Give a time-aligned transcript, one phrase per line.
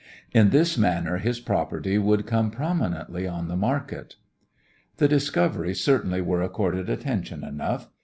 [0.31, 4.15] In this manner his property would come prominently on the market.
[4.97, 7.87] The discoveries certainly were accorded attention enough.